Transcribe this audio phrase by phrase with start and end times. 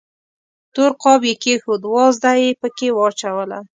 [0.73, 3.59] تور قاب یې کېښود، وازده یې پکې واچوله.